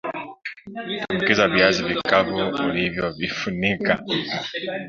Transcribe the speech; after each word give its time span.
Tumbukiza 1.03 1.47
viazi 1.53 1.81
vikavu 1.89 2.35
ulivyovifunika 2.69 3.93